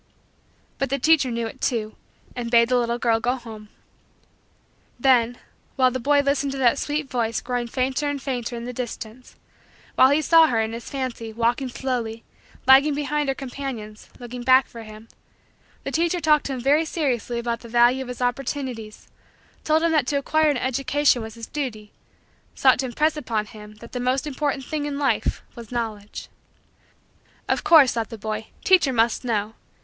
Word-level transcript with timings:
But 0.79 0.89
the 0.89 0.97
teacher 0.97 1.29
knew 1.29 1.45
it 1.45 1.61
too 1.61 1.95
and 2.35 2.49
bade 2.49 2.69
the 2.69 2.77
little 2.77 2.97
girl 2.97 3.19
go 3.19 3.35
home. 3.35 3.69
Then, 4.99 5.37
while 5.75 5.91
the 5.91 5.99
boy 5.99 6.21
listened 6.21 6.51
to 6.53 6.57
that 6.57 6.79
sweet 6.79 7.07
voice 7.07 7.39
growing 7.39 7.67
fainter 7.67 8.09
and 8.09 8.19
fainter 8.19 8.55
in 8.55 8.63
the 8.63 8.73
distance; 8.73 9.35
while 9.93 10.09
he 10.09 10.19
saw 10.23 10.47
her, 10.47 10.59
in 10.59 10.73
his 10.73 10.89
fancy, 10.89 11.31
walking 11.31 11.69
slowly, 11.69 12.23
lagging 12.65 12.95
behind 12.95 13.29
her 13.29 13.35
companions, 13.35 14.09
looking 14.17 14.41
back 14.41 14.65
for 14.65 14.81
him; 14.81 15.07
the 15.83 15.91
teacher 15.91 16.19
talked 16.19 16.47
to 16.47 16.53
him 16.53 16.61
very 16.61 16.83
seriously 16.83 17.37
about 17.37 17.59
the 17.59 17.69
value 17.69 18.01
of 18.01 18.07
his 18.07 18.23
opportunities; 18.23 19.07
told 19.63 19.83
him 19.83 19.91
that 19.91 20.07
to 20.07 20.17
acquire 20.17 20.49
an 20.49 20.57
education 20.57 21.21
was 21.21 21.35
his 21.35 21.45
duty; 21.45 21.91
sought 22.55 22.79
to 22.79 22.87
impress 22.87 23.15
upon 23.15 23.45
him 23.45 23.75
that 23.75 23.91
the 23.91 23.99
most 23.99 24.25
important 24.25 24.65
thing 24.65 24.85
in 24.87 24.97
life 24.97 25.43
was 25.53 25.71
Knowledge. 25.71 26.27
Of 27.47 27.63
course, 27.63 27.93
thought 27.93 28.09
the 28.09 28.17
boy, 28.17 28.47
teacher 28.63 28.91
must 28.93 29.23
know. 29.23 29.53